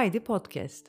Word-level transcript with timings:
Haydi 0.00 0.24
Podcast. 0.24 0.86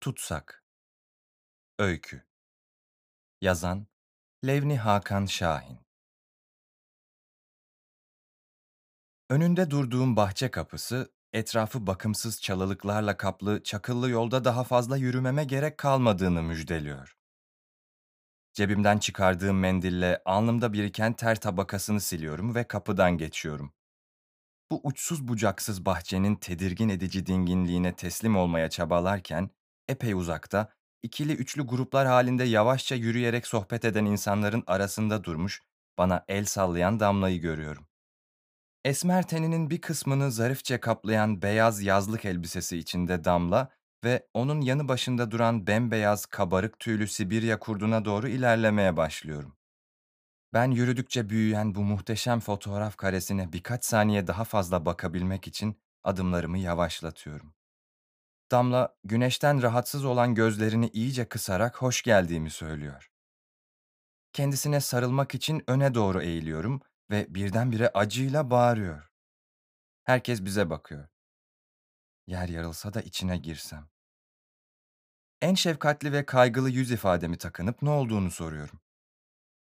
Tutsak 0.00 0.64
Öykü 1.78 2.22
Yazan 3.40 3.86
Levni 4.46 4.78
Hakan 4.78 5.26
Şahin 5.26 5.78
Önünde 9.30 9.70
durduğum 9.70 10.16
bahçe 10.16 10.50
kapısı, 10.50 11.12
etrafı 11.32 11.86
bakımsız 11.86 12.42
çalılıklarla 12.42 13.16
kaplı 13.16 13.62
çakıllı 13.62 14.10
yolda 14.10 14.44
daha 14.44 14.64
fazla 14.64 14.96
yürümeme 14.96 15.44
gerek 15.44 15.78
kalmadığını 15.78 16.42
müjdeliyor. 16.42 17.16
Cebimden 18.52 18.98
çıkardığım 18.98 19.58
mendille 19.58 20.22
alnımda 20.24 20.72
biriken 20.72 21.12
ter 21.12 21.40
tabakasını 21.40 22.00
siliyorum 22.00 22.54
ve 22.54 22.64
kapıdan 22.64 23.18
geçiyorum. 23.18 23.75
Bu 24.70 24.80
uçsuz 24.84 25.28
bucaksız 25.28 25.86
bahçenin 25.86 26.34
tedirgin 26.36 26.88
edici 26.88 27.26
dinginliğine 27.26 27.96
teslim 27.96 28.36
olmaya 28.36 28.70
çabalarken, 28.70 29.50
epey 29.88 30.12
uzakta, 30.12 30.72
ikili 31.02 31.32
üçlü 31.32 31.62
gruplar 31.62 32.06
halinde 32.06 32.44
yavaşça 32.44 32.94
yürüyerek 32.94 33.46
sohbet 33.46 33.84
eden 33.84 34.04
insanların 34.04 34.64
arasında 34.66 35.24
durmuş, 35.24 35.62
bana 35.98 36.24
el 36.28 36.44
sallayan 36.44 37.00
Damla'yı 37.00 37.40
görüyorum. 37.40 37.86
Esmer 38.84 39.28
teninin 39.28 39.70
bir 39.70 39.80
kısmını 39.80 40.32
zarifçe 40.32 40.80
kaplayan 40.80 41.42
beyaz 41.42 41.82
yazlık 41.82 42.24
elbisesi 42.24 42.78
içinde 42.78 43.24
Damla 43.24 43.70
ve 44.04 44.26
onun 44.34 44.60
yanı 44.60 44.88
başında 44.88 45.30
duran 45.30 45.66
bembeyaz 45.66 46.26
kabarık 46.26 46.78
tüylü 46.78 47.08
Sibirya 47.08 47.58
kurduna 47.58 48.04
doğru 48.04 48.28
ilerlemeye 48.28 48.96
başlıyorum. 48.96 49.55
Ben 50.52 50.70
yürüdükçe 50.70 51.28
büyüyen 51.28 51.74
bu 51.74 51.80
muhteşem 51.80 52.40
fotoğraf 52.40 52.96
karesine 52.96 53.52
birkaç 53.52 53.84
saniye 53.84 54.26
daha 54.26 54.44
fazla 54.44 54.86
bakabilmek 54.86 55.46
için 55.46 55.80
adımlarımı 56.04 56.58
yavaşlatıyorum. 56.58 57.54
Damla, 58.50 58.96
güneşten 59.04 59.62
rahatsız 59.62 60.04
olan 60.04 60.34
gözlerini 60.34 60.88
iyice 60.88 61.28
kısarak 61.28 61.82
hoş 61.82 62.02
geldiğimi 62.02 62.50
söylüyor. 62.50 63.10
Kendisine 64.32 64.80
sarılmak 64.80 65.34
için 65.34 65.62
öne 65.66 65.94
doğru 65.94 66.22
eğiliyorum 66.22 66.80
ve 67.10 67.26
birdenbire 67.34 67.88
acıyla 67.88 68.50
bağırıyor. 68.50 69.10
Herkes 70.04 70.44
bize 70.44 70.70
bakıyor. 70.70 71.08
Yer 72.26 72.48
yarılsa 72.48 72.94
da 72.94 73.00
içine 73.02 73.38
girsem. 73.38 73.88
En 75.42 75.54
şefkatli 75.54 76.12
ve 76.12 76.26
kaygılı 76.26 76.70
yüz 76.70 76.90
ifademi 76.90 77.38
takınıp 77.38 77.82
ne 77.82 77.90
olduğunu 77.90 78.30
soruyorum. 78.30 78.80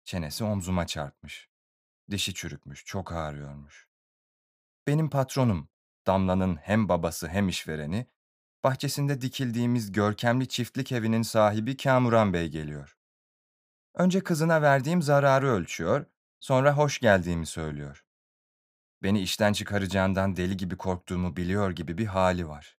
Çenesi 0.10 0.44
omzuma 0.44 0.88
çarpmış. 0.88 1.50
Dişi 2.12 2.34
çürükmüş, 2.34 2.86
çok 2.86 3.12
ağrıyormuş. 3.12 3.88
Benim 4.88 5.10
patronum, 5.10 5.70
Damla'nın 6.08 6.56
hem 6.56 6.90
babası 6.90 7.28
hem 7.28 7.50
işvereni, 7.50 8.08
bahçesinde 8.64 9.22
dikildiğimiz 9.22 9.92
görkemli 9.92 10.48
çiftlik 10.48 10.92
evinin 10.92 11.22
sahibi 11.22 11.78
Kamuran 11.78 12.34
Bey 12.34 12.48
geliyor. 12.48 12.98
Önce 13.96 14.24
kızına 14.24 14.62
verdiğim 14.62 15.02
zararı 15.02 15.48
ölçüyor, 15.48 16.06
sonra 16.40 16.78
hoş 16.78 17.00
geldiğimi 17.00 17.46
söylüyor. 17.46 18.06
Beni 19.04 19.22
işten 19.22 19.54
çıkaracağından 19.54 20.36
deli 20.36 20.58
gibi 20.58 20.78
korktuğumu 20.78 21.36
biliyor 21.36 21.72
gibi 21.72 21.98
bir 21.98 22.06
hali 22.06 22.48
var. 22.48 22.78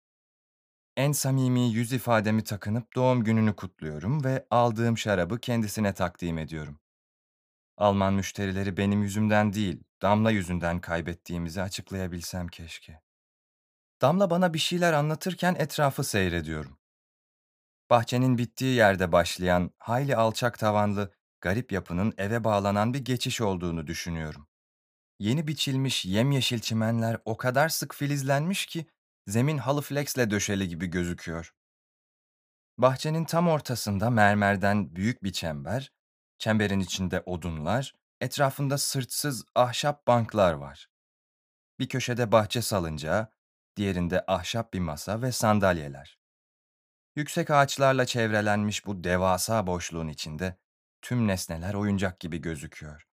En 0.97 1.13
samimi 1.13 1.73
yüz 1.73 1.93
ifademi 1.93 2.45
takınıp 2.45 2.95
doğum 2.95 3.25
gününü 3.25 3.57
kutluyorum 3.57 4.25
ve 4.25 4.47
aldığım 4.51 4.99
şarabı 4.99 5.41
kendisine 5.41 5.95
takdim 5.95 6.39
ediyorum. 6.39 6.81
Alman 7.81 8.15
müşterileri 8.15 8.77
benim 8.77 9.03
yüzümden 9.03 9.53
değil, 9.53 9.83
Damla 10.03 10.31
yüzünden 10.31 10.81
kaybettiğimizi 10.81 11.63
açıklayabilsem 11.63 12.49
keşke. 12.49 13.03
Damla 14.03 14.31
bana 14.31 14.55
bir 14.55 14.59
şeyler 14.59 14.93
anlatırken 14.93 15.55
etrafı 15.55 16.05
seyrediyorum. 16.05 16.79
Bahçenin 17.91 18.39
bittiği 18.39 18.75
yerde 18.75 19.13
başlayan, 19.13 19.71
hayli 19.79 20.17
alçak 20.17 20.59
tavanlı, 20.59 21.13
garip 21.41 21.73
yapının 21.73 22.15
eve 22.19 22.45
bağlanan 22.45 22.95
bir 22.95 23.05
geçiş 23.05 23.41
olduğunu 23.41 23.87
düşünüyorum. 23.87 24.49
Yeni 25.19 25.47
biçilmiş 25.47 26.05
yemyeşil 26.05 26.59
çimenler 26.59 27.19
o 27.25 27.37
kadar 27.37 27.69
sık 27.69 27.95
filizlenmiş 27.95 28.67
ki 28.67 28.87
zemin 29.27 29.59
halı 29.59 29.83
flexle 29.83 30.31
döşeli 30.31 30.69
gibi 30.69 30.87
gözüküyor. 30.87 31.55
Bahçenin 32.79 33.25
tam 33.25 33.49
ortasında 33.49 34.11
mermerden 34.11 34.97
büyük 34.97 35.23
bir 35.23 35.33
çember, 35.33 35.93
çemberin 36.41 36.81
içinde 36.81 37.23
odunlar, 37.27 37.95
etrafında 38.21 38.79
sırtsız 38.79 39.45
ahşap 39.55 40.07
banklar 40.07 40.53
var. 40.53 40.91
Bir 41.79 41.89
köşede 41.89 42.33
bahçe 42.33 42.63
salıncağı, 42.63 43.33
diğerinde 43.77 44.25
ahşap 44.27 44.75
bir 44.75 44.81
masa 44.81 45.23
ve 45.23 45.33
sandalyeler. 45.33 46.19
Yüksek 47.17 47.51
ağaçlarla 47.51 48.07
çevrelenmiş 48.07 48.87
bu 48.87 49.05
devasa 49.05 49.67
boşluğun 49.67 50.09
içinde 50.09 50.59
tüm 51.03 51.29
nesneler 51.29 51.75
oyuncak 51.75 52.21
gibi 52.21 52.39
gözüküyor. 52.39 53.07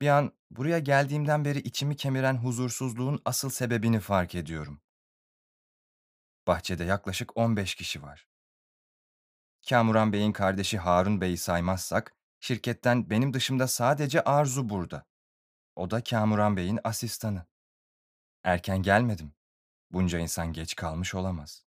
Bir 0.00 0.08
an 0.08 0.32
buraya 0.50 0.78
geldiğimden 0.78 1.44
beri 1.44 1.58
içimi 1.58 1.96
kemiren 1.96 2.36
huzursuzluğun 2.36 3.22
asıl 3.24 3.50
sebebini 3.50 4.00
fark 4.00 4.34
ediyorum. 4.34 4.80
Bahçede 6.46 6.84
yaklaşık 6.84 7.36
15 7.36 7.74
kişi 7.74 8.02
var. 8.02 8.28
Kamuran 9.68 10.12
Bey'in 10.12 10.32
kardeşi 10.32 10.78
Harun 10.78 11.20
Bey'i 11.20 11.36
saymazsak, 11.36 12.14
şirketten 12.40 13.10
benim 13.10 13.34
dışımda 13.34 13.68
sadece 13.68 14.24
Arzu 14.24 14.68
burada. 14.68 15.04
O 15.76 15.90
da 15.90 16.02
Kamuran 16.04 16.56
Bey'in 16.56 16.80
asistanı. 16.84 17.46
Erken 18.44 18.82
gelmedim. 18.82 19.32
Bunca 19.90 20.18
insan 20.18 20.52
geç 20.52 20.76
kalmış 20.76 21.14
olamaz. 21.14 21.64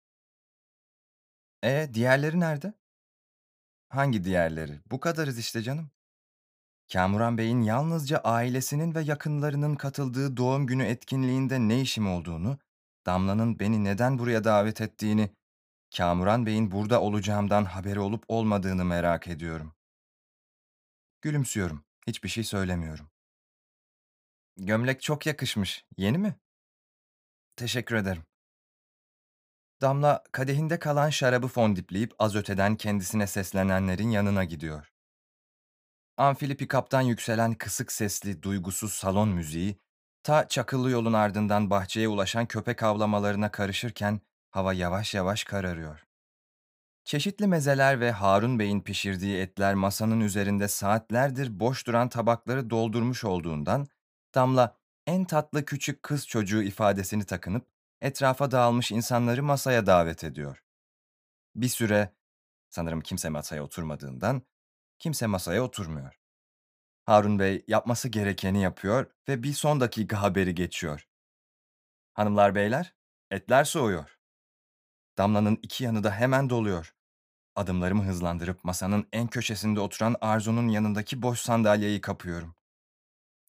E 1.64 1.90
diğerleri 1.94 2.40
nerede? 2.40 2.74
Hangi 3.88 4.24
diğerleri? 4.24 4.80
Bu 4.90 5.00
kadarız 5.00 5.38
işte 5.38 5.62
canım. 5.62 5.90
Kamuran 6.92 7.38
Bey'in 7.38 7.62
yalnızca 7.62 8.18
ailesinin 8.18 8.94
ve 8.94 9.00
yakınlarının 9.00 9.74
katıldığı 9.74 10.36
doğum 10.36 10.66
günü 10.66 10.84
etkinliğinde 10.84 11.58
ne 11.58 11.80
işim 11.80 12.08
olduğunu, 12.08 12.58
Damla'nın 13.06 13.58
beni 13.58 13.84
neden 13.84 14.18
buraya 14.18 14.44
davet 14.44 14.80
ettiğini, 14.80 15.30
Kamuran 15.96 16.46
Bey'in 16.46 16.70
burada 16.70 17.00
olacağımdan 17.00 17.64
haberi 17.64 18.00
olup 18.00 18.24
olmadığını 18.28 18.84
merak 18.84 19.28
ediyorum. 19.28 19.74
Gülümsüyorum. 21.22 21.84
Hiçbir 22.06 22.28
şey 22.28 22.44
söylemiyorum. 22.44 23.10
Gömlek 24.56 25.02
çok 25.02 25.26
yakışmış. 25.26 25.84
Yeni 25.96 26.18
mi? 26.18 26.36
Teşekkür 27.56 27.96
ederim. 27.96 28.22
Damla 29.80 30.24
kadehinde 30.32 30.78
kalan 30.78 31.10
şarabı 31.10 31.48
fondipleyip 31.48 32.14
az 32.18 32.36
öteden 32.36 32.76
kendisine 32.76 33.26
seslenenlerin 33.26 34.10
yanına 34.10 34.44
gidiyor. 34.44 34.92
Amfili 36.16 36.56
pikaptan 36.56 37.00
yükselen 37.00 37.54
kısık 37.54 37.92
sesli, 37.92 38.42
duygusuz 38.42 38.92
salon 38.92 39.28
müziği, 39.28 39.80
ta 40.22 40.48
çakıllı 40.48 40.90
yolun 40.90 41.12
ardından 41.12 41.70
bahçeye 41.70 42.08
ulaşan 42.08 42.46
köpek 42.46 42.82
avlamalarına 42.82 43.50
karışırken 43.50 44.20
hava 44.50 44.72
yavaş 44.72 45.14
yavaş 45.14 45.44
kararıyor. 45.44 46.06
Çeşitli 47.04 47.46
mezeler 47.46 48.00
ve 48.00 48.10
Harun 48.10 48.58
Bey'in 48.58 48.80
pişirdiği 48.80 49.36
etler 49.36 49.74
masanın 49.74 50.20
üzerinde 50.20 50.68
saatlerdir 50.68 51.60
boş 51.60 51.86
duran 51.86 52.08
tabakları 52.08 52.70
doldurmuş 52.70 53.24
olduğundan, 53.24 53.86
Damla 54.34 54.76
en 55.06 55.24
tatlı 55.24 55.64
küçük 55.64 56.02
kız 56.02 56.26
çocuğu 56.26 56.62
ifadesini 56.62 57.24
takınıp 57.24 57.66
etrafa 58.00 58.50
dağılmış 58.50 58.92
insanları 58.92 59.42
masaya 59.42 59.86
davet 59.86 60.24
ediyor. 60.24 60.62
Bir 61.54 61.68
süre, 61.68 62.12
sanırım 62.70 63.00
kimse 63.00 63.28
masaya 63.28 63.62
oturmadığından, 63.62 64.42
kimse 64.98 65.26
masaya 65.26 65.62
oturmuyor. 65.62 66.20
Harun 67.04 67.38
Bey 67.38 67.64
yapması 67.68 68.08
gerekeni 68.08 68.62
yapıyor 68.62 69.06
ve 69.28 69.42
bir 69.42 69.52
son 69.52 69.80
dakika 69.80 70.22
haberi 70.22 70.54
geçiyor. 70.54 71.08
Hanımlar 72.14 72.54
beyler, 72.54 72.94
etler 73.30 73.64
soğuyor. 73.64 74.15
Damla'nın 75.18 75.58
iki 75.62 75.84
yanı 75.84 76.04
da 76.04 76.10
hemen 76.10 76.50
doluyor. 76.50 76.94
Adımlarımı 77.56 78.04
hızlandırıp 78.04 78.64
masanın 78.64 79.08
en 79.12 79.26
köşesinde 79.26 79.80
oturan 79.80 80.16
Arzu'nun 80.20 80.68
yanındaki 80.68 81.22
boş 81.22 81.40
sandalyeyi 81.40 82.00
kapıyorum. 82.00 82.54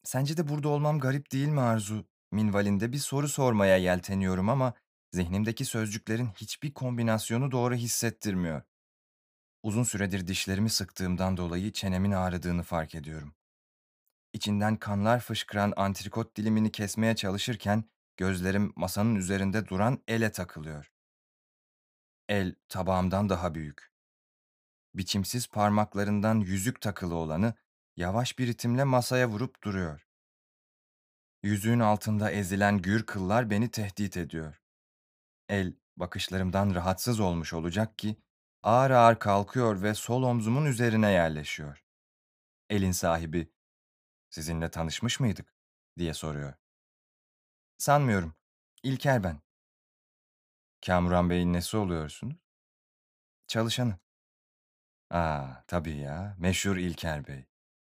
Sence 0.04 0.36
de 0.36 0.48
burada 0.48 0.68
olmam 0.68 0.98
garip 0.98 1.32
değil 1.32 1.48
mi 1.48 1.60
Arzu? 1.60 2.04
Minvalinde 2.32 2.92
bir 2.92 2.98
soru 2.98 3.28
sormaya 3.28 3.76
yelteniyorum 3.76 4.48
ama 4.48 4.74
zihnimdeki 5.12 5.64
sözcüklerin 5.64 6.26
hiçbir 6.26 6.74
kombinasyonu 6.74 7.50
doğru 7.50 7.74
hissettirmiyor. 7.74 8.62
Uzun 9.62 9.82
süredir 9.82 10.26
dişlerimi 10.26 10.70
sıktığımdan 10.70 11.36
dolayı 11.36 11.72
çenemin 11.72 12.12
ağrıdığını 12.12 12.62
fark 12.62 12.94
ediyorum. 12.94 13.34
İçinden 14.32 14.76
kanlar 14.76 15.20
fışkıran 15.20 15.72
antrikot 15.76 16.36
dilimini 16.36 16.72
kesmeye 16.72 17.16
çalışırken 17.16 17.84
gözlerim 18.16 18.72
masanın 18.76 19.14
üzerinde 19.14 19.68
duran 19.68 20.02
ele 20.08 20.32
takılıyor. 20.32 20.92
El 22.28 22.54
tabağımdan 22.68 23.28
daha 23.28 23.54
büyük. 23.54 23.92
Biçimsiz 24.94 25.46
parmaklarından 25.46 26.40
yüzük 26.40 26.80
takılı 26.80 27.14
olanı 27.14 27.54
yavaş 27.96 28.38
bir 28.38 28.46
ritimle 28.46 28.84
masaya 28.84 29.28
vurup 29.28 29.62
duruyor. 29.62 30.06
Yüzüğün 31.42 31.80
altında 31.80 32.30
ezilen 32.30 32.82
gür 32.82 33.06
kıllar 33.06 33.50
beni 33.50 33.70
tehdit 33.70 34.16
ediyor. 34.16 34.62
El, 35.48 35.74
bakışlarımdan 35.96 36.74
rahatsız 36.74 37.20
olmuş 37.20 37.52
olacak 37.52 37.98
ki, 37.98 38.16
ağır 38.62 38.90
ağır 38.90 39.18
kalkıyor 39.18 39.82
ve 39.82 39.94
sol 39.94 40.22
omzumun 40.22 40.64
üzerine 40.64 41.10
yerleşiyor. 41.10 41.84
Elin 42.70 42.92
sahibi, 42.92 43.52
sizinle 44.30 44.70
tanışmış 44.70 45.20
mıydık? 45.20 45.54
diye 45.98 46.14
soruyor. 46.14 46.54
Sanmıyorum. 47.78 48.34
İlker 48.82 49.24
ben. 49.24 49.47
Kamuran 50.86 51.30
Bey'in 51.30 51.52
nesi 51.52 51.76
oluyorsunuz? 51.76 52.36
Çalışanı. 53.46 53.98
Aa, 55.10 55.62
tabii 55.66 55.96
ya, 55.96 56.36
meşhur 56.38 56.76
İlker 56.76 57.26
Bey. 57.26 57.46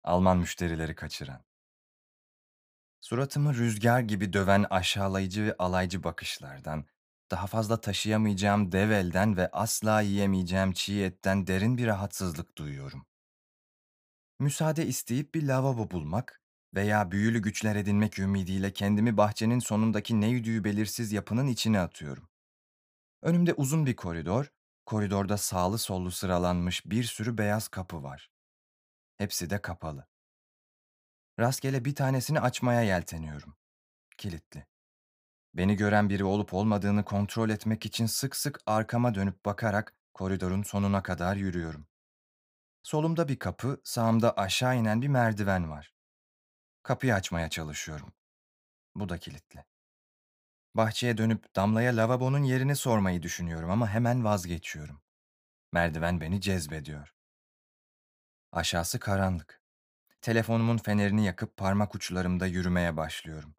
Alman 0.04 0.38
müşterileri 0.38 0.94
kaçıran. 0.94 1.44
Suratımı 3.00 3.54
rüzgar 3.54 4.00
gibi 4.00 4.32
döven 4.32 4.66
aşağılayıcı 4.70 5.44
ve 5.46 5.56
alaycı 5.58 6.04
bakışlardan, 6.04 6.86
daha 7.30 7.46
fazla 7.46 7.80
taşıyamayacağım 7.80 8.72
dev 8.72 8.90
elden 8.90 9.36
ve 9.36 9.50
asla 9.50 10.00
yiyemeyeceğim 10.00 10.72
çiğ 10.72 11.02
etten 11.04 11.46
derin 11.46 11.78
bir 11.78 11.86
rahatsızlık 11.86 12.58
duyuyorum. 12.58 13.06
Müsaade 14.38 14.86
isteyip 14.86 15.34
bir 15.34 15.42
lavabo 15.42 15.90
bulmak 15.90 16.42
veya 16.74 17.10
büyülü 17.10 17.42
güçler 17.42 17.76
edinmek 17.76 18.18
ümidiyle 18.18 18.72
kendimi 18.72 19.16
bahçenin 19.16 19.58
sonundaki 19.58 20.20
ne 20.20 20.28
yüdüğü 20.28 20.64
belirsiz 20.64 21.12
yapının 21.12 21.46
içine 21.46 21.80
atıyorum. 21.80 22.28
Önümde 23.22 23.54
uzun 23.54 23.86
bir 23.86 23.96
koridor, 23.96 24.52
koridorda 24.86 25.36
sağlı 25.36 25.78
sollu 25.78 26.10
sıralanmış 26.10 26.86
bir 26.86 27.04
sürü 27.04 27.38
beyaz 27.38 27.68
kapı 27.68 28.02
var. 28.02 28.30
Hepsi 29.16 29.50
de 29.50 29.62
kapalı. 29.62 30.06
Rastgele 31.40 31.84
bir 31.84 31.94
tanesini 31.94 32.40
açmaya 32.40 32.82
yelteniyorum. 32.82 33.56
Kilitli. 34.18 34.66
Beni 35.54 35.76
gören 35.76 36.10
biri 36.10 36.24
olup 36.24 36.54
olmadığını 36.54 37.04
kontrol 37.04 37.50
etmek 37.50 37.86
için 37.86 38.06
sık 38.06 38.36
sık 38.36 38.60
arkama 38.66 39.14
dönüp 39.14 39.44
bakarak 39.44 39.94
koridorun 40.14 40.62
sonuna 40.62 41.02
kadar 41.02 41.36
yürüyorum. 41.36 41.86
Solumda 42.82 43.28
bir 43.28 43.38
kapı, 43.38 43.80
sağımda 43.84 44.36
aşağı 44.36 44.76
inen 44.76 45.02
bir 45.02 45.08
merdiven 45.08 45.70
var. 45.70 45.94
Kapıyı 46.82 47.14
açmaya 47.14 47.50
çalışıyorum. 47.50 48.12
Bu 48.94 49.08
da 49.08 49.18
kilitli. 49.18 49.64
Bahçeye 50.76 51.18
dönüp 51.18 51.56
Damla'ya 51.56 51.96
lavabonun 51.96 52.42
yerini 52.42 52.76
sormayı 52.76 53.22
düşünüyorum 53.22 53.70
ama 53.70 53.88
hemen 53.88 54.24
vazgeçiyorum. 54.24 55.00
Merdiven 55.72 56.20
beni 56.20 56.40
cezbediyor. 56.40 57.14
Aşağısı 58.52 58.98
karanlık. 58.98 59.62
Telefonumun 60.20 60.76
fenerini 60.76 61.24
yakıp 61.24 61.56
parmak 61.56 61.94
uçlarımda 61.94 62.46
yürümeye 62.46 62.96
başlıyorum. 62.96 63.54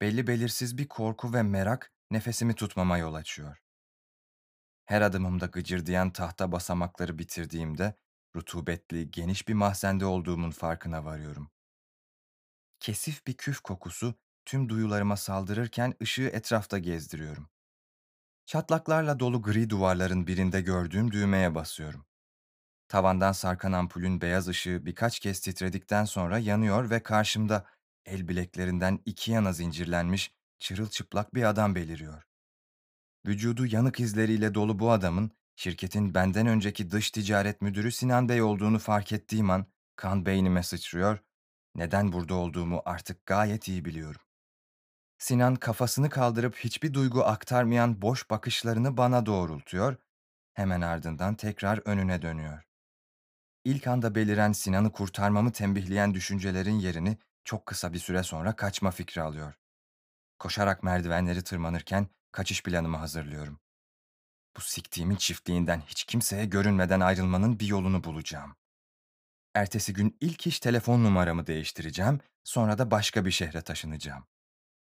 Belli 0.00 0.26
belirsiz 0.26 0.78
bir 0.78 0.88
korku 0.88 1.32
ve 1.32 1.42
merak 1.42 1.92
nefesimi 2.10 2.54
tutmama 2.54 2.98
yol 2.98 3.14
açıyor. 3.14 3.62
Her 4.84 5.00
adımımda 5.02 5.46
gıcırdayan 5.46 6.10
tahta 6.10 6.52
basamakları 6.52 7.18
bitirdiğimde 7.18 7.94
rutubetli, 8.36 9.10
geniş 9.10 9.48
bir 9.48 9.54
mahzende 9.54 10.04
olduğumun 10.06 10.50
farkına 10.50 11.04
varıyorum. 11.04 11.50
Kesif 12.80 13.26
bir 13.26 13.36
küf 13.36 13.60
kokusu 13.60 14.14
tüm 14.52 14.68
duyularıma 14.68 15.16
saldırırken 15.16 15.94
ışığı 16.02 16.30
etrafta 16.32 16.78
gezdiriyorum. 16.78 17.48
Çatlaklarla 18.46 19.20
dolu 19.20 19.42
gri 19.42 19.70
duvarların 19.70 20.26
birinde 20.26 20.60
gördüğüm 20.60 21.10
düğmeye 21.10 21.54
basıyorum. 21.54 22.06
Tavandan 22.88 23.32
sarkan 23.32 23.72
ampulün 23.72 24.20
beyaz 24.20 24.48
ışığı 24.48 24.86
birkaç 24.86 25.18
kez 25.18 25.40
titredikten 25.40 26.04
sonra 26.04 26.38
yanıyor 26.38 26.90
ve 26.90 27.02
karşımda 27.02 27.66
el 28.06 28.28
bileklerinden 28.28 28.98
iki 29.04 29.32
yana 29.32 29.52
zincirlenmiş 29.52 30.34
çırılçıplak 30.58 31.34
bir 31.34 31.42
adam 31.42 31.74
beliriyor. 31.74 32.22
Vücudu 33.26 33.66
yanık 33.66 34.00
izleriyle 34.00 34.54
dolu 34.54 34.78
bu 34.78 34.90
adamın 34.90 35.30
şirketin 35.56 36.14
benden 36.14 36.46
önceki 36.46 36.90
dış 36.90 37.10
ticaret 37.10 37.62
müdürü 37.62 37.92
Sinan 37.92 38.28
Bey 38.28 38.42
olduğunu 38.42 38.78
fark 38.78 39.12
ettiğim 39.12 39.50
an 39.50 39.66
kan 39.96 40.26
beynime 40.26 40.62
sıçrıyor, 40.62 41.18
neden 41.74 42.12
burada 42.12 42.34
olduğumu 42.34 42.82
artık 42.84 43.26
gayet 43.26 43.68
iyi 43.68 43.84
biliyorum. 43.84 44.20
Sinan 45.22 45.56
kafasını 45.56 46.10
kaldırıp 46.10 46.56
hiçbir 46.56 46.94
duygu 46.94 47.24
aktarmayan 47.24 48.02
boş 48.02 48.30
bakışlarını 48.30 48.96
bana 48.96 49.26
doğrultuyor, 49.26 49.96
hemen 50.54 50.80
ardından 50.80 51.34
tekrar 51.34 51.78
önüne 51.84 52.22
dönüyor. 52.22 52.62
İlk 53.64 53.86
anda 53.86 54.14
beliren 54.14 54.52
Sinan'ı 54.52 54.92
kurtarmamı 54.92 55.52
tembihleyen 55.52 56.14
düşüncelerin 56.14 56.78
yerini 56.78 57.18
çok 57.44 57.66
kısa 57.66 57.92
bir 57.92 57.98
süre 57.98 58.22
sonra 58.22 58.56
kaçma 58.56 58.90
fikri 58.90 59.22
alıyor. 59.22 59.54
Koşarak 60.38 60.82
merdivenleri 60.82 61.44
tırmanırken 61.44 62.06
kaçış 62.32 62.62
planımı 62.62 62.96
hazırlıyorum. 62.96 63.60
Bu 64.56 64.60
siktiğimin 64.60 65.16
çiftliğinden 65.16 65.80
hiç 65.80 66.04
kimseye 66.04 66.44
görünmeden 66.44 67.00
ayrılmanın 67.00 67.60
bir 67.60 67.66
yolunu 67.66 68.04
bulacağım. 68.04 68.56
Ertesi 69.54 69.92
gün 69.92 70.16
ilk 70.20 70.46
iş 70.46 70.60
telefon 70.60 71.04
numaramı 71.04 71.46
değiştireceğim, 71.46 72.20
sonra 72.44 72.78
da 72.78 72.90
başka 72.90 73.24
bir 73.24 73.30
şehre 73.30 73.62
taşınacağım. 73.62 74.24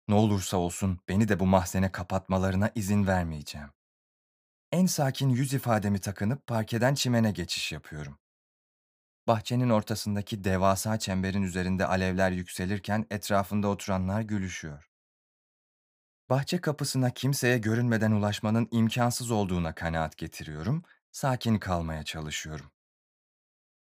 Ne 0.09 0.15
olursa 0.15 0.57
olsun 0.57 0.99
beni 1.09 1.27
de 1.27 1.39
bu 1.39 1.45
mahzene 1.45 1.91
kapatmalarına 1.91 2.71
izin 2.75 3.07
vermeyeceğim. 3.07 3.69
En 4.71 4.85
sakin 4.85 5.29
yüz 5.29 5.53
ifademi 5.53 5.99
takınıp 5.99 6.47
parkeden 6.47 6.95
çimene 6.95 7.31
geçiş 7.31 7.71
yapıyorum. 7.71 8.17
Bahçenin 9.27 9.69
ortasındaki 9.69 10.43
devasa 10.43 10.99
çemberin 10.99 11.43
üzerinde 11.43 11.85
alevler 11.85 12.31
yükselirken 12.31 13.05
etrafında 13.09 13.67
oturanlar 13.67 14.21
gülüşüyor. 14.21 14.89
Bahçe 16.29 16.61
kapısına 16.61 17.09
kimseye 17.09 17.57
görünmeden 17.57 18.11
ulaşmanın 18.11 18.67
imkansız 18.71 19.31
olduğuna 19.31 19.75
kanaat 19.75 20.17
getiriyorum, 20.17 20.83
sakin 21.11 21.57
kalmaya 21.57 22.03
çalışıyorum. 22.03 22.71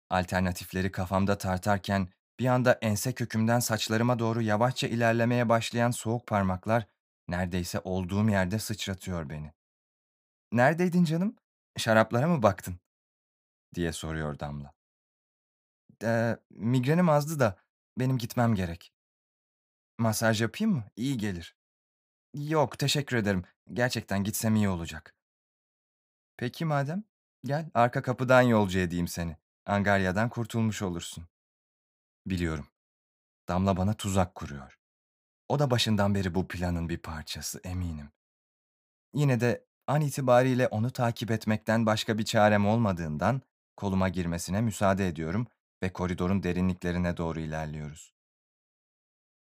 Alternatifleri 0.09 0.91
kafamda 0.91 1.37
tartarken 1.37 2.09
bir 2.39 2.45
anda 2.45 2.73
ense 2.81 3.13
kökümden 3.13 3.59
saçlarıma 3.59 4.19
doğru 4.19 4.41
yavaşça 4.41 4.87
ilerlemeye 4.87 5.49
başlayan 5.49 5.91
soğuk 5.91 6.27
parmaklar 6.27 6.87
neredeyse 7.27 7.79
olduğum 7.83 8.29
yerde 8.29 8.59
sıçratıyor 8.59 9.29
beni. 9.29 9.53
"Neredeydin 10.51 11.03
canım? 11.05 11.35
Şaraplara 11.77 12.27
mı 12.27 12.43
baktın?" 12.43 12.79
diye 13.75 13.91
soruyor 13.91 14.39
Damla. 14.39 14.73
Eee, 16.03 16.37
migrenim 16.49 17.09
azdı 17.09 17.39
da 17.39 17.57
benim 17.99 18.17
gitmem 18.17 18.55
gerek. 18.55 18.93
Masaj 19.97 20.41
yapayım 20.41 20.73
mı? 20.73 20.83
İyi 20.95 21.17
gelir. 21.17 21.55
Yok, 22.33 22.79
teşekkür 22.79 23.17
ederim. 23.17 23.43
Gerçekten 23.73 24.23
gitsem 24.23 24.55
iyi 24.55 24.69
olacak. 24.69 25.15
Peki 26.37 26.65
madem. 26.65 27.03
Gel, 27.45 27.69
arka 27.73 28.01
kapıdan 28.01 28.41
yolcu 28.41 28.79
edeyim 28.79 29.07
seni. 29.07 29.37
Angarya'dan 29.65 30.29
kurtulmuş 30.29 30.81
olursun. 30.81 31.27
Biliyorum. 32.25 32.67
Damla 33.47 33.77
bana 33.77 33.93
tuzak 33.93 34.35
kuruyor. 34.35 34.79
O 35.49 35.59
da 35.59 35.71
başından 35.71 36.15
beri 36.15 36.35
bu 36.35 36.47
planın 36.47 36.89
bir 36.89 36.97
parçası, 36.97 37.61
eminim. 37.63 38.11
Yine 39.13 39.39
de 39.39 39.65
an 39.87 40.01
itibariyle 40.01 40.67
onu 40.67 40.91
takip 40.91 41.31
etmekten 41.31 41.85
başka 41.85 42.17
bir 42.17 42.25
çarem 42.25 42.67
olmadığından 42.67 43.41
koluma 43.77 44.09
girmesine 44.09 44.61
müsaade 44.61 45.07
ediyorum 45.07 45.47
ve 45.83 45.93
koridorun 45.93 46.43
derinliklerine 46.43 47.17
doğru 47.17 47.39
ilerliyoruz. 47.39 48.13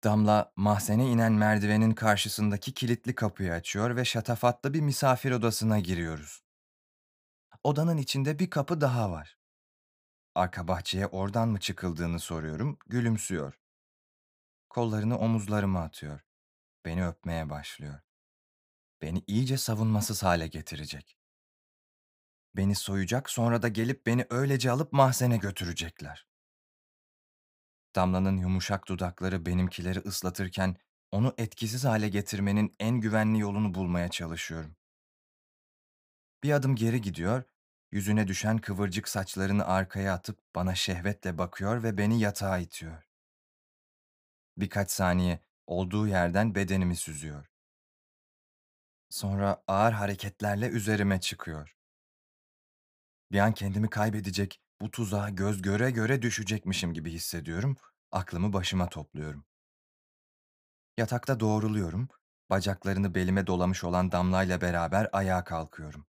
Damla 0.05 0.53
mahzene 0.57 1.11
inen 1.11 1.33
merdivenin 1.33 1.93
karşısındaki 1.93 2.75
kilitli 2.75 3.15
kapıyı 3.15 3.53
açıyor 3.53 3.97
ve 3.97 4.05
şatafatlı 4.05 4.75
bir 4.75 4.81
misafir 4.81 5.31
odasına 5.33 5.79
giriyoruz. 5.79 6.43
Odanın 7.65 7.97
içinde 7.97 8.39
bir 8.39 8.51
kapı 8.51 8.81
daha 8.81 9.11
var. 9.11 9.38
Arka 10.39 10.69
bahçeye 10.69 11.07
oradan 11.07 11.49
mı 11.49 11.61
çıkıldığını 11.61 12.21
soruyorum, 12.21 12.79
gülümsüyor. 12.87 13.61
Kollarını 14.69 15.19
omuzlarıma 15.19 15.83
atıyor. 15.83 16.21
Beni 16.85 17.07
öpmeye 17.07 17.51
başlıyor. 17.51 18.01
Beni 19.03 19.23
iyice 19.27 19.57
savunmasız 19.57 20.23
hale 20.23 20.47
getirecek. 20.47 21.19
Beni 22.57 22.75
soyacak, 22.75 23.31
sonra 23.31 23.63
da 23.63 23.69
gelip 23.69 24.07
beni 24.07 24.27
öylece 24.31 24.71
alıp 24.71 24.93
mahzene 24.93 25.37
götürecekler. 25.37 26.27
Damla'nın 27.95 28.37
yumuşak 28.37 28.89
dudakları 28.89 29.47
benimkileri 29.47 29.99
ıslatırken 29.99 30.77
onu 31.11 31.35
etkisiz 31.39 31.85
hale 31.85 32.09
getirmenin 32.09 32.77
en 32.79 33.01
güvenli 33.01 33.39
yolunu 33.39 33.75
bulmaya 33.75 34.09
çalışıyorum. 34.09 34.77
Bir 36.43 36.53
adım 36.53 36.77
geri 36.77 37.01
gidiyor, 37.01 37.45
yüzüne 37.93 38.29
düşen 38.29 38.59
kıvırcık 38.59 39.09
saçlarını 39.09 39.67
arkaya 39.67 40.15
atıp 40.15 40.39
bana 40.55 40.75
şehvetle 40.75 41.39
bakıyor 41.39 41.83
ve 41.83 41.99
beni 41.99 42.21
yatağa 42.21 42.59
itiyor. 42.59 43.09
Birkaç 44.57 44.91
saniye 44.91 45.41
olduğu 45.67 46.09
yerden 46.09 46.55
bedenimi 46.55 46.97
süzüyor. 46.97 47.51
Sonra 49.11 49.63
ağır 49.67 49.93
hareketlerle 49.93 50.69
üzerime 50.69 51.21
çıkıyor. 51.21 51.77
Bir 53.33 53.39
an 53.39 53.53
kendimi 53.53 53.91
kaybedecek, 53.91 54.61
bu 54.81 54.91
tuzağa 54.91 55.29
göz 55.29 55.63
göre 55.63 55.91
göre 55.91 56.23
düşecekmişim 56.23 56.95
gibi 56.95 57.11
hissediyorum, 57.11 57.77
aklımı 58.11 58.53
başıma 58.53 58.89
topluyorum. 58.89 59.45
Yatakta 60.97 61.41
doğruluyorum, 61.41 62.09
bacaklarını 62.51 63.15
belime 63.15 63.47
dolamış 63.47 63.85
olan 63.85 64.13
Damla'yla 64.13 64.61
beraber 64.61 65.09
ayağa 65.13 65.45
kalkıyorum. 65.45 66.07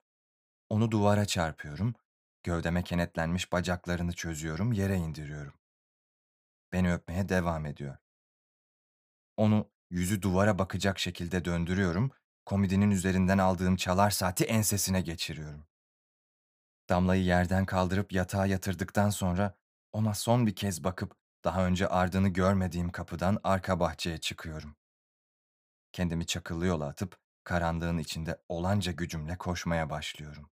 Onu 0.69 0.91
duvara 0.91 1.25
çarpıyorum, 1.25 1.95
gövdeme 2.43 2.83
kenetlenmiş 2.83 3.51
bacaklarını 3.51 4.13
çözüyorum, 4.13 4.73
yere 4.73 4.97
indiriyorum. 4.97 5.53
Beni 6.71 6.93
öpmeye 6.93 7.29
devam 7.29 7.65
ediyor. 7.65 7.97
Onu 9.37 9.69
yüzü 9.89 10.21
duvara 10.21 10.59
bakacak 10.59 10.99
şekilde 10.99 11.45
döndürüyorum, 11.45 12.11
komodinin 12.45 12.91
üzerinden 12.91 13.37
aldığım 13.37 13.75
çalar 13.75 14.09
saati 14.09 14.43
ensesine 14.45 15.01
geçiriyorum. 15.01 15.65
Damla'yı 16.89 17.23
yerden 17.23 17.65
kaldırıp 17.65 18.11
yatağa 18.11 18.45
yatırdıktan 18.45 19.09
sonra 19.09 19.57
ona 19.93 20.13
son 20.13 20.47
bir 20.47 20.55
kez 20.55 20.83
bakıp 20.83 21.15
daha 21.43 21.65
önce 21.65 21.87
ardını 21.87 22.29
görmediğim 22.29 22.89
kapıdan 22.89 23.39
arka 23.43 23.79
bahçeye 23.79 24.17
çıkıyorum. 24.17 24.75
Kendimi 25.91 26.25
çakıllı 26.25 26.65
yola 26.65 26.87
atıp 26.87 27.17
karanlığın 27.43 27.97
içinde 27.97 28.41
olanca 28.49 28.91
gücümle 28.91 29.37
koşmaya 29.37 29.89
başlıyorum. 29.89 30.49